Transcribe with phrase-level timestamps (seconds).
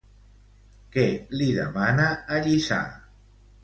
[0.95, 1.05] Què
[1.43, 2.85] li demana a Llissà?